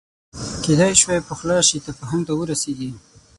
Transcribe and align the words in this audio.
کېدای 0.63 0.93
شوای 1.01 1.21
پخلا 1.29 1.57
شي 1.67 1.77
تفاهم 1.87 2.21
ته 2.27 2.33
ورسېږي 2.35 2.91